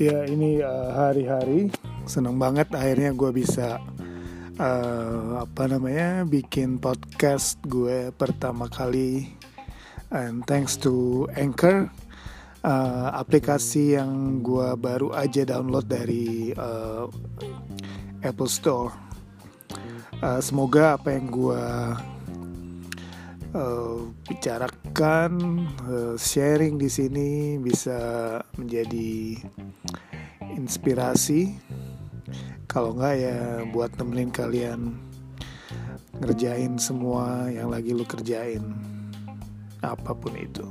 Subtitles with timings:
[0.00, 1.68] Ya ini uh, hari-hari
[2.08, 3.76] seneng banget akhirnya gue bisa
[4.56, 9.28] uh, apa namanya bikin podcast gue pertama kali
[10.08, 11.92] and thanks to Anchor
[12.64, 17.04] uh, aplikasi yang gue baru aja download dari uh,
[18.24, 18.96] Apple Store.
[20.16, 21.64] Uh, semoga apa yang gue
[23.52, 24.79] uh, bicarakan,
[25.86, 29.38] uh, sharing di sini bisa menjadi
[30.58, 31.54] inspirasi.
[32.66, 33.38] Kalau enggak ya
[33.70, 34.98] buat nemenin kalian
[36.18, 38.62] ngerjain semua yang lagi lu kerjain,
[39.80, 40.66] apa pun itu.